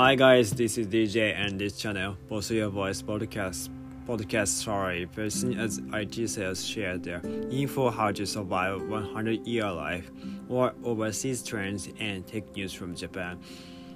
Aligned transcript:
Hi 0.00 0.14
guys, 0.14 0.50
this 0.52 0.78
is 0.78 0.86
DJ 0.86 1.36
and 1.36 1.60
this 1.60 1.76
channel, 1.76 2.16
Boss 2.26 2.50
Your 2.50 2.70
Voice 2.70 3.02
Podcast. 3.02 3.68
Podcast 4.08 4.48
story 4.48 5.04
person 5.04 5.60
as 5.60 5.82
IT 5.92 6.26
sales 6.30 6.64
share 6.64 6.96
their 6.96 7.20
info 7.50 7.90
how 7.90 8.10
to 8.10 8.24
survive 8.24 8.80
100 8.80 9.46
year 9.46 9.70
life 9.70 10.10
or 10.48 10.72
overseas 10.84 11.42
trends 11.42 11.90
and 12.00 12.26
tech 12.26 12.50
news 12.56 12.72
from 12.72 12.94
Japan. 12.94 13.38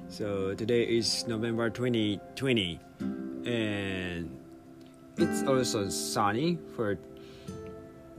So 0.09 0.53
today 0.53 0.83
is 0.83 1.27
November 1.27 1.71
2020 1.71 2.79
and 3.47 4.31
it's 5.17 5.43
also 5.45 5.89
sunny 5.89 6.59
for 6.77 6.99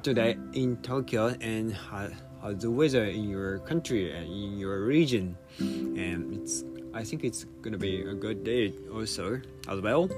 today 0.01 0.37
in 0.53 0.77
Tokyo 0.77 1.35
and 1.39 1.71
how, 1.71 2.07
how's 2.41 2.63
the 2.63 2.71
weather 2.71 3.05
in 3.05 3.29
your 3.29 3.59
country 3.59 4.11
and 4.11 4.25
in 4.25 4.57
your 4.57 4.85
region 4.85 5.37
and 5.59 6.33
it's 6.33 6.63
I 6.95 7.03
think 7.03 7.25
it's 7.25 7.43
gonna 7.61 7.77
be 7.77 8.03
a 8.03 8.13
good 8.13 8.45
day 8.45 8.73
also 8.91 9.41
as 9.67 9.81
well. 9.81 10.09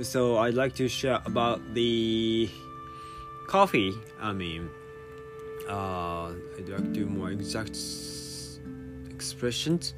So 0.00 0.38
I'd 0.38 0.54
like 0.54 0.74
to 0.76 0.88
share 0.88 1.20
about 1.26 1.60
the 1.74 2.48
coffee. 3.46 3.92
I 4.18 4.32
mean, 4.32 4.70
uh, 5.68 6.32
I'd 6.58 6.68
like 6.68 6.82
to 6.82 6.92
do 6.92 7.04
more 7.04 7.30
exact 7.30 7.76
expressions. 9.10 9.94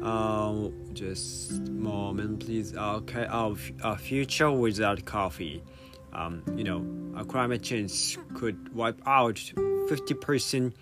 Uh, 0.00 0.68
just 0.92 1.60
moment, 1.68 2.46
please. 2.46 2.74
Okay, 2.74 3.26
our, 3.26 3.56
our 3.82 3.98
future 3.98 4.52
without 4.52 5.04
coffee. 5.04 5.64
Um, 6.12 6.42
you 6.56 6.62
know, 6.62 6.86
a 7.20 7.24
climate 7.24 7.62
change 7.62 8.18
could 8.34 8.72
wipe 8.72 9.00
out 9.04 9.34
50% 9.34 10.72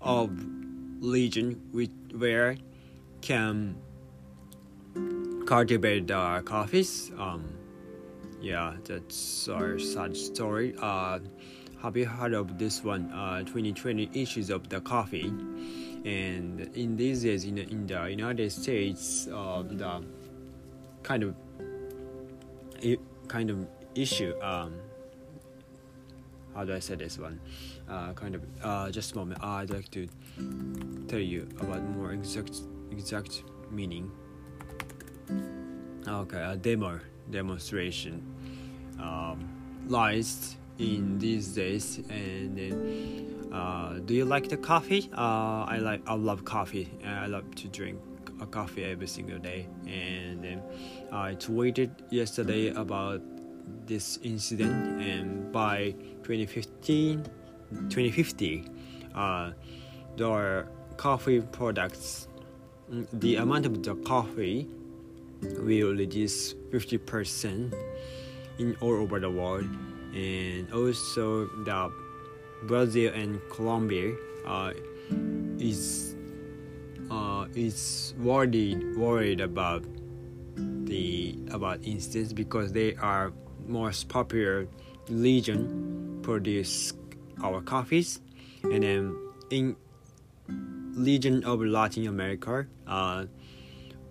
of 0.00 0.30
region 1.00 1.60
with, 1.72 1.90
where 2.16 2.56
can 3.20 3.76
cultivate 5.46 6.10
uh, 6.10 6.42
coffees. 6.42 7.10
Um, 7.18 7.44
yeah, 8.40 8.74
that's 8.84 9.48
our 9.48 9.78
sad 9.78 10.16
story. 10.16 10.74
Uh, 10.80 11.20
have 11.82 11.96
you 11.96 12.06
heard 12.06 12.34
of 12.34 12.58
this 12.58 12.82
one? 12.82 13.10
Uh, 13.12 13.40
2020 13.40 14.10
issues 14.14 14.50
of 14.50 14.68
the 14.68 14.80
coffee, 14.80 15.26
and 16.04 16.70
in 16.74 16.96
these 16.96 17.22
days 17.22 17.44
in, 17.44 17.58
in 17.58 17.86
the 17.86 18.06
United 18.10 18.50
States, 18.50 19.28
uh, 19.28 19.62
the 19.62 20.04
kind 21.02 21.22
of 21.22 21.34
kind 23.28 23.50
of 23.50 23.66
issue. 23.94 24.34
Um, 24.42 24.74
how 26.54 26.64
do 26.64 26.72
I 26.74 26.78
say 26.78 26.94
this 26.94 27.18
one? 27.18 27.40
Uh, 27.88 28.12
kind 28.12 28.34
of 28.34 28.42
uh, 28.62 28.90
just 28.90 29.12
a 29.12 29.16
moment. 29.16 29.42
I'd 29.42 29.70
like 29.70 29.90
to 29.90 30.08
tell 31.08 31.18
you 31.18 31.48
about 31.60 31.82
more 31.82 32.12
exact 32.12 32.60
exact 32.90 33.42
meaning. 33.70 34.10
Okay, 36.06 36.42
a 36.42 36.56
demo 36.56 37.00
demonstration 37.30 38.22
um, 39.00 39.48
lies 39.88 40.56
in 40.78 41.18
these 41.18 41.48
days. 41.48 42.00
And 42.08 43.52
uh, 43.52 43.98
do 44.04 44.14
you 44.14 44.24
like 44.24 44.48
the 44.48 44.56
coffee? 44.56 45.10
Uh, 45.16 45.64
I 45.64 45.78
like. 45.78 46.02
I 46.06 46.14
love 46.14 46.44
coffee. 46.44 46.90
I 47.04 47.26
love 47.26 47.54
to 47.56 47.68
drink 47.68 47.98
a 48.40 48.46
coffee 48.46 48.84
every 48.84 49.06
single 49.06 49.38
day. 49.38 49.66
And 49.86 50.62
I 51.12 51.34
tweeted 51.34 51.90
yesterday 52.10 52.68
about 52.68 53.22
this 53.86 54.18
incident. 54.22 55.00
And 55.00 55.52
by 55.52 55.94
2015, 56.22 57.24
2050, 57.88 58.64
uh, 59.14 59.52
the 60.16 60.66
coffee 60.96 61.40
products, 61.40 62.28
the 63.14 63.36
amount 63.36 63.66
of 63.66 63.82
the 63.82 63.94
coffee 63.96 64.68
will 65.42 65.94
reduce 65.94 66.54
50% 66.70 67.74
in 68.58 68.76
all 68.80 68.94
over 68.94 69.20
the 69.20 69.30
world. 69.30 69.66
And 70.14 70.72
also 70.72 71.46
the 71.64 71.92
Brazil 72.64 73.12
and 73.14 73.40
Colombia 73.50 74.14
uh, 74.46 74.72
is 75.58 76.16
uh, 77.10 77.46
is 77.54 78.14
worried 78.18 78.96
worried 78.96 79.40
about 79.40 79.84
the 80.86 81.36
about 81.50 81.84
instance 81.84 82.32
because 82.32 82.72
they 82.72 82.94
are 82.96 83.32
most 83.66 84.08
popular 84.08 84.66
region 85.08 86.20
produce 86.22 86.92
our 87.42 87.60
coffees. 87.60 88.20
And 88.62 88.82
then 88.82 89.16
in 89.50 89.76
region 90.96 91.44
of 91.44 91.60
Latin 91.60 92.06
America 92.06 92.66
uh, 92.86 93.26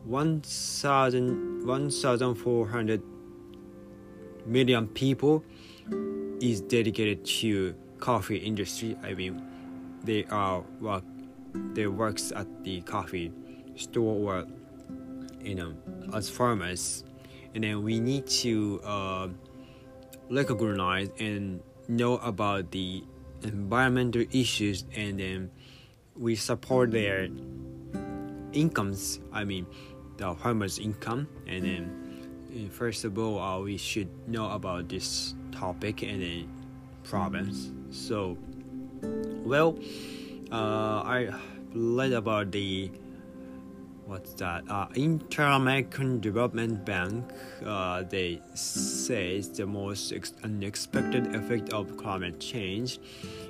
1,000 0.06 1.66
1,400 1.66 3.02
million 4.46 4.88
people 4.88 5.44
is 6.42 6.62
dedicated 6.62 7.24
to 7.26 7.74
coffee 8.00 8.38
industry. 8.38 8.98
I 9.02 9.14
mean, 9.14 9.42
they 10.04 10.26
are 10.26 10.64
work, 10.82 11.04
they 11.74 11.88
works 11.88 12.32
at 12.36 12.48
the 12.64 12.82
coffee 12.82 13.32
store 13.76 14.36
or 14.42 14.46
you 15.42 15.56
know 15.56 15.74
as 16.14 16.30
farmers, 16.30 17.04
and 17.56 17.64
then 17.64 17.84
we 17.84 18.00
need 18.00 18.28
to 18.44 18.82
uh, 18.84 19.28
recognize 20.30 21.10
and 21.20 21.62
know 21.88 22.18
about 22.18 22.72
the 22.72 23.04
environmental 23.44 24.26
issues, 24.32 24.84
and 24.96 25.20
then 25.20 25.52
we 26.18 26.36
support 26.36 26.92
their 26.92 27.30
incomes. 28.52 29.20
I 29.32 29.46
mean 29.46 29.66
the 30.18 30.34
farmer's 30.36 30.80
income 30.80 31.28
and 31.48 31.66
then 31.66 32.70
first 32.70 33.04
of 33.04 33.18
all 33.18 33.40
uh, 33.40 33.60
we 33.60 33.78
should 33.78 34.10
know 34.28 34.50
about 34.52 34.90
this 34.90 35.36
topic 35.52 36.04
and 36.04 36.22
then 36.22 36.50
problems. 37.04 37.72
So 37.92 38.38
well 39.44 39.78
uh, 40.52 41.02
i 41.06 41.30
read 41.74 42.14
about 42.14 42.52
the 42.52 42.92
what's 44.06 44.34
that? 44.36 44.64
Uh, 44.70 44.88
inter-american 44.96 46.20
development 46.20 46.86
bank 46.86 47.32
uh, 47.66 48.04
they 48.04 48.40
say 48.54 49.38
it's 49.38 49.48
the 49.48 49.66
most 49.66 50.12
ex- 50.12 50.34
unexpected 50.44 51.36
effect 51.36 51.72
of 51.72 51.98
climate 51.98 52.40
change 52.40 53.00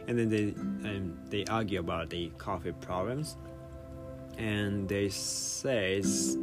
and 0.08 0.18
then 0.18 0.30
they 0.30 0.44
and 0.90 1.18
they 1.30 1.46
argue 1.46 1.80
about 1.80 2.10
the 2.10 2.30
coffee 2.38 2.74
problems. 2.74 3.38
And 4.38 4.90
they 4.90 5.10
says 5.10 6.38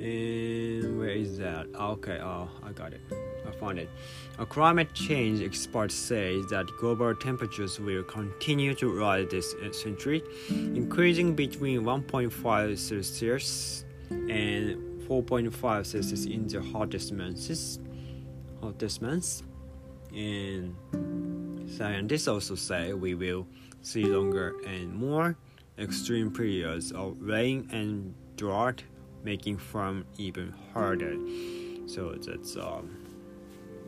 and 0.00 0.98
where 0.98 1.10
is 1.10 1.38
that? 1.38 1.66
Okay 1.74 2.18
oh 2.22 2.48
i 2.62 2.72
got 2.72 2.92
it. 2.92 3.00
I 3.46 3.50
found 3.52 3.78
it. 3.78 3.88
A 4.38 4.46
climate 4.46 4.92
change 4.94 5.42
expert 5.42 5.92
says 5.92 6.46
that 6.46 6.66
global 6.78 7.14
temperatures 7.14 7.78
will 7.80 8.02
continue 8.04 8.74
to 8.74 8.98
rise 8.98 9.28
this 9.30 9.54
century 9.72 10.22
increasing 10.48 11.34
between 11.34 11.82
1.5 11.82 12.78
celsius 12.78 13.84
and 14.10 14.76
4.5 15.08 15.86
celsius 15.86 16.26
in 16.26 16.46
the 16.46 16.62
hottest 16.62 17.12
months 17.12 17.78
hottest 18.62 19.02
months. 19.02 19.42
And 20.14 20.74
scientists 21.70 22.28
also 22.28 22.54
say 22.54 22.92
we 22.92 23.14
will 23.14 23.46
see 23.82 24.04
longer 24.04 24.54
and 24.66 24.94
more 24.94 25.36
extreme 25.78 26.30
periods 26.30 26.92
of 26.92 27.16
rain 27.20 27.68
and 27.72 28.14
drought, 28.36 28.82
making 29.24 29.58
farm 29.58 30.04
even 30.18 30.54
harder. 30.72 31.16
So 31.86 32.12
that's 32.12 32.56
um, 32.56 32.96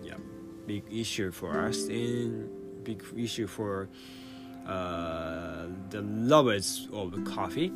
yeah, 0.02 0.16
big 0.66 0.84
issue 0.90 1.30
for 1.30 1.58
us 1.58 1.86
and 1.88 2.50
big 2.84 3.02
issue 3.16 3.46
for 3.46 3.88
uh, 4.66 5.66
the 5.90 6.02
lovers 6.02 6.88
of 6.92 7.12
coffee. 7.24 7.72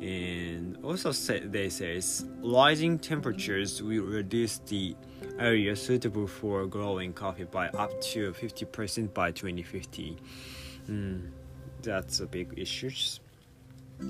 And 0.00 0.78
also 0.82 1.12
say, 1.12 1.40
they 1.40 1.68
say 1.68 2.00
rising 2.42 2.98
temperatures 2.98 3.82
will 3.82 4.04
reduce 4.04 4.58
the 4.58 4.96
area 5.38 5.76
suitable 5.76 6.26
for 6.26 6.66
growing 6.66 7.12
coffee 7.12 7.44
by 7.44 7.68
up 7.68 8.00
to 8.00 8.32
50% 8.32 9.12
by 9.12 9.30
2050. 9.30 10.16
Mm, 10.88 11.30
that's 11.82 12.20
a 12.20 12.26
big 12.26 12.54
issue 12.56 12.90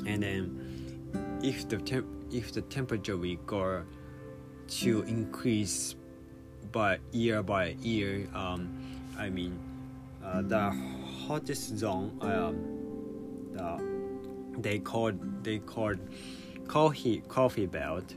and 0.06 0.22
then 0.22 0.79
if 1.42 1.68
the 1.68 1.78
temp 1.78 2.06
if 2.32 2.52
the 2.52 2.62
temperature 2.62 3.16
will 3.16 3.36
go 3.46 3.82
to 4.68 5.02
increase 5.02 5.96
by 6.70 6.98
year 7.12 7.42
by 7.42 7.76
year 7.80 8.28
um, 8.34 8.70
I 9.18 9.30
mean 9.30 9.58
uh, 10.24 10.42
the 10.42 10.70
hottest 11.26 11.76
zone 11.76 12.16
um, 12.20 12.56
the, 13.52 14.60
they 14.60 14.78
called 14.78 15.42
they 15.42 15.58
called 15.58 15.98
coffee 16.68 17.22
coffee 17.28 17.66
belt 17.66 18.14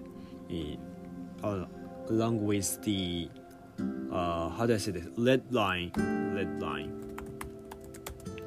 uh, 1.43 1.65
along 2.09 2.43
with 2.45 2.81
the 2.83 3.29
uh, 4.11 4.49
how 4.49 4.67
do 4.67 4.75
I 4.75 4.77
say 4.77 4.91
this? 4.91 5.07
Red 5.17 5.51
line 5.51 5.91
red 6.35 6.61
line. 6.61 6.99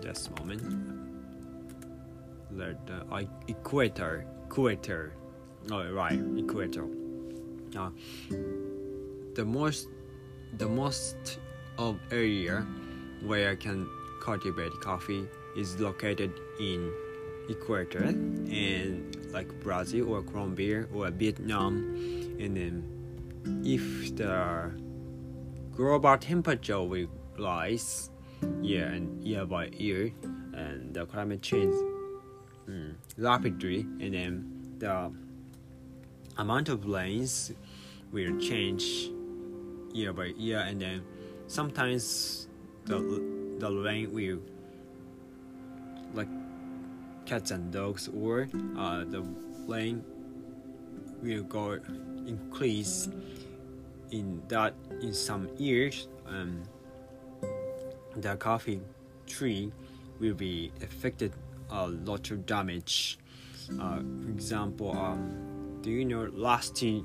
Just 0.00 0.28
a 0.28 0.40
moment. 0.40 0.62
The 2.56 2.76
uh, 3.10 3.22
equator 3.48 4.24
equator. 4.56 5.12
Oh 5.70 5.86
right 5.90 6.18
equator. 6.38 6.86
Uh, 7.76 7.90
the 9.34 9.44
most 9.44 9.88
the 10.56 10.66
most 10.66 11.38
of 11.76 12.00
area 12.10 12.66
where 13.20 13.50
I 13.50 13.56
can 13.56 13.86
cultivate 14.22 14.72
coffee 14.80 15.28
is 15.58 15.78
located 15.78 16.32
in 16.58 16.90
equator 17.50 18.04
and 18.04 19.14
like 19.30 19.48
Brazil 19.62 20.10
or 20.10 20.22
Colombia 20.22 20.86
or 20.94 21.10
Vietnam. 21.10 21.92
And 22.40 22.56
then 22.56 23.62
if 23.62 24.16
the 24.16 24.72
global 25.74 26.16
temperature 26.16 26.82
will 26.82 27.08
rise 27.38 28.10
year 28.62 28.86
and 28.86 29.22
year 29.22 29.44
by 29.44 29.66
year 29.66 30.14
and 30.54 30.94
the 30.94 31.04
climate 31.04 31.42
change 31.42 31.74
mm, 32.68 32.94
rapidly 33.16 33.80
and 34.00 34.14
then 34.14 34.76
the 34.78 35.12
amount 36.38 36.68
of 36.68 36.86
rains 36.86 37.52
will 38.12 38.38
change 38.38 39.10
year 39.92 40.12
by 40.12 40.26
year 40.36 40.58
and 40.60 40.80
then 40.80 41.02
sometimes 41.46 42.48
the 42.84 42.98
the 43.58 43.70
rain 43.70 44.12
will 44.12 44.38
like 46.14 46.28
cats 47.24 47.50
and 47.50 47.72
dogs 47.72 48.08
or 48.08 48.48
uh, 48.78 49.04
the 49.04 49.22
rain 49.66 50.04
will 51.22 51.42
go 51.44 51.78
increase 52.26 53.08
in 54.10 54.42
that 54.48 54.74
in 55.00 55.12
some 55.12 55.48
years 55.56 56.08
um, 56.28 56.62
the 58.16 58.36
coffee 58.36 58.80
tree 59.26 59.72
will 60.20 60.34
be 60.34 60.70
affected 60.82 61.32
a 61.70 61.88
lot 61.88 62.30
of 62.30 62.46
damage. 62.46 63.18
Uh, 63.80 63.98
for 63.98 64.30
example 64.30 64.96
um, 64.96 65.78
do 65.82 65.90
you 65.90 66.04
know 66.04 66.26
lasty 66.34 67.04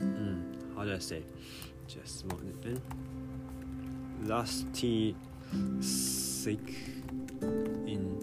mm, 0.00 0.76
how 0.76 0.84
do 0.84 0.94
I 0.94 0.98
say? 0.98 1.22
Just 1.86 2.26
moment 2.26 2.80
lasty 4.24 5.14
sick 5.80 6.74
in 7.86 8.18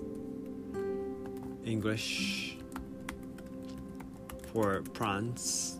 English 1.65 2.57
for 4.51 4.81
plants 4.93 5.77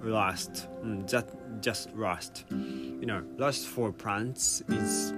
rust 0.00 0.66
mm, 0.84 1.08
just 1.08 1.28
just 1.60 1.88
rust. 1.94 2.44
You 2.50 3.06
know 3.06 3.22
rust 3.38 3.66
for 3.68 3.92
plants 3.92 4.62
is 4.68 5.12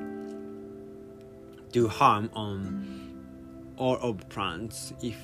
do 1.72 1.88
harm 1.88 2.30
on 2.34 3.13
all 3.76 3.96
of 3.96 4.28
plants 4.28 4.92
if 5.02 5.16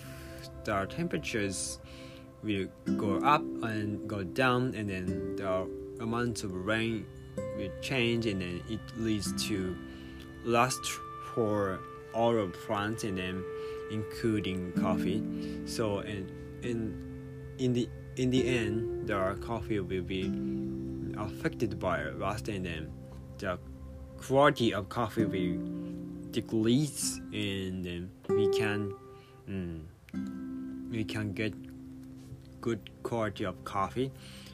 the 0.64 0.87
temperatures 0.87 1.79
will 2.43 2.67
go 2.97 3.19
up 3.19 3.43
and 3.62 4.08
go 4.08 4.23
down 4.23 4.75
and 4.75 4.88
then 4.88 5.37
the 5.37 5.69
amount 6.00 6.43
of 6.44 6.52
rain 6.52 7.06
will 7.56 7.70
change 7.81 8.26
and 8.26 8.41
then 8.41 8.62
it 8.69 8.81
leads 8.97 9.32
to 9.49 9.76
rust 10.47 10.81
for 11.35 11.81
all 12.14 12.37
of 12.37 12.52
plants 12.67 13.05
and 13.05 13.19
then 13.19 13.44
including 13.91 14.73
coffee. 14.73 15.23
So 15.67 15.99
and 15.99 16.31
in 16.64 17.55
in 17.58 17.73
the 17.73 17.88
in 18.17 18.31
the 18.31 18.46
end 18.46 19.06
the 19.06 19.37
coffee 19.41 19.81
will 19.81 20.03
be 20.03 20.32
affected 21.19 21.79
by 21.79 22.05
rust 22.05 22.49
and 22.49 22.64
then 22.64 22.93
the 23.38 23.58
quality 24.17 24.73
of 24.75 24.88
coffee 24.88 25.25
will 25.25 25.80
decrease 26.32 27.21
and 27.32 27.85
then 27.85 28.11
we 28.29 28.49
can 28.49 28.93
mm, 29.49 29.81
we 30.91 31.05
can 31.05 31.32
get 31.32 31.55
good 32.61 32.91
quality 33.03 33.44
of 33.44 33.62
coffee. 33.65 34.12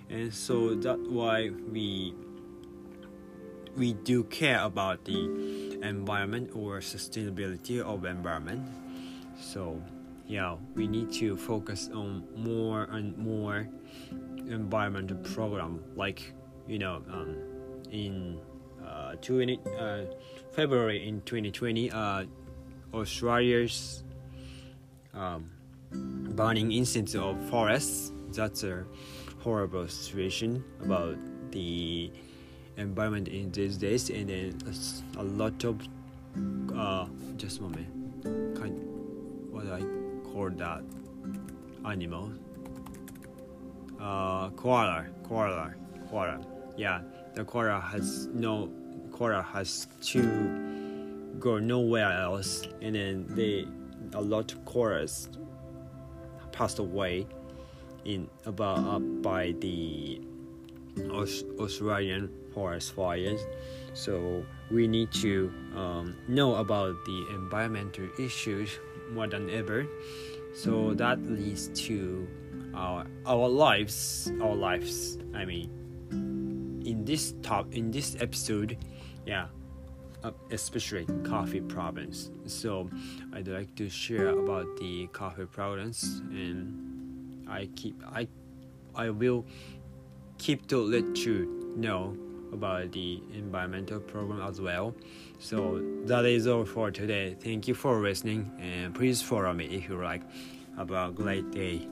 And 0.09 0.33
so 0.33 0.75
that's 0.75 1.01
why 1.09 1.51
we 1.51 2.15
we 3.77 3.93
do 3.93 4.25
care 4.25 4.61
about 4.63 5.05
the 5.05 5.79
environment 5.83 6.51
or 6.55 6.81
sustainability 6.81 7.81
of 7.81 8.05
environment. 8.05 8.67
So 9.39 9.83
yeah 10.27 10.57
we 10.75 10.87
need 10.87 11.13
to 11.13 11.37
focus 11.37 11.89
on 11.95 12.25
more 12.35 12.85
and 12.91 13.17
more 13.17 13.69
environmental 14.49 15.17
program 15.19 15.83
like 15.95 16.33
you 16.67 16.79
know 16.79 17.03
um, 17.11 17.37
in 17.91 18.39
20, 19.23 19.61
uh, 19.79 20.01
February 20.53 21.07
in 21.07 21.21
2020 21.23 21.91
uh, 21.91 22.25
Australia's 22.95 24.05
um, 25.15 25.51
burning 25.91 26.73
incidents 26.73 27.15
of 27.15 27.43
forests. 27.49 28.13
That's 28.33 28.65
a 28.65 28.85
horrible 29.41 29.89
situation 29.89 30.65
about 30.83 31.17
the 31.51 32.11
environment 32.77 33.29
in 33.29 33.51
these 33.51 33.77
days. 33.77 34.11
And 34.11 34.29
then 34.29 34.59
a 35.17 35.23
lot 35.23 35.65
of 35.65 35.81
uh, 36.75 37.07
just 37.37 37.59
a 37.59 37.63
moment. 37.63 38.57
Kind 38.57 38.83
what 39.51 39.67
I 39.67 39.83
call 40.25 40.51
that 40.51 40.83
animal? 41.85 42.33
Uh, 44.01 44.51
koala 44.51 45.07
koala 45.27 45.75
koala. 46.11 46.41
Yeah 46.77 47.01
the 47.37 47.45
koala 47.45 47.79
has 47.81 48.27
no 48.29 48.71
koala 49.17 49.43
has 49.43 49.89
to 50.01 50.23
go 51.39 51.59
nowhere 51.59 52.13
else 52.13 52.63
and 52.83 52.95
then 52.95 53.27
they 53.31 53.67
a 54.15 54.21
lot 54.21 54.53
of 54.53 54.65
koalas 54.65 55.29
passed 56.53 56.79
away 56.79 57.27
in 58.05 58.29
about 58.47 58.79
uh, 58.79 58.99
by 58.99 59.53
the 59.61 60.21
Aus- 61.13 61.45
Australian 61.59 62.31
forest 62.55 62.95
fires. 62.95 63.41
So 63.93 64.45
we 64.71 64.89
need 64.89 65.13
to 65.21 65.53
um, 65.75 66.17
know 66.29 66.55
about 66.57 66.95
the 67.05 67.27
environmental 67.35 68.09
issues 68.19 68.79
more 69.13 69.27
than 69.27 69.51
ever. 69.51 69.87
So 70.55 70.95
that 70.95 71.21
leads 71.27 71.69
to 71.87 72.27
our 72.75 73.07
our 73.27 73.49
lives, 73.49 74.33
our 74.41 74.55
lives. 74.55 75.19
I 75.35 75.45
mean, 75.45 75.69
in 76.87 77.05
this 77.05 77.35
top 77.43 77.75
in 77.75 77.91
this 77.91 78.17
episode, 78.21 78.79
yeah, 79.27 79.49
uh, 80.25 80.31
especially 80.51 81.07
coffee 81.25 81.61
problems. 81.61 82.31
So 82.47 82.89
I'd 83.33 83.49
like 83.49 83.75
to 83.77 83.89
share 83.89 84.29
about 84.29 84.77
the 84.77 85.09
coffee 85.09 85.47
problems, 85.47 86.23
and 86.31 87.47
I 87.49 87.69
keep 87.75 88.03
I 88.07 88.29
I 88.95 89.11
will 89.11 89.45
keep 90.39 90.67
to 90.69 90.79
let 90.79 91.25
you 91.25 91.75
know 91.77 92.17
about 92.53 92.93
the 92.93 93.23
environmental 93.35 94.01
problem 94.01 94.41
as 94.41 94.61
well. 94.61 94.95
So 95.39 95.83
that 96.05 96.25
is 96.25 96.47
all 96.47 96.65
for 96.65 96.91
today. 96.91 97.37
Thank 97.39 97.69
you 97.69 97.75
for 97.75 98.01
listening 98.01 98.51
and 98.61 98.95
please 98.95 99.21
follow 99.21 99.53
me 99.53 99.67
if 99.67 99.89
you 99.89 100.01
like. 100.01 100.23
Have 100.77 100.91
a 100.91 101.11
great 101.11 101.51
day. 101.51 101.89